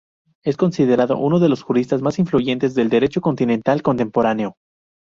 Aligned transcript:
Es 0.43 0.57
considerado 0.57 1.19
uno 1.19 1.37
de 1.39 1.47
los 1.47 1.61
juristas 1.61 2.01
más 2.01 2.17
influyentes 2.17 2.73
del 2.73 2.89
Derecho 2.89 3.21
continental 3.21 3.83
contemporáneo. 3.83 4.55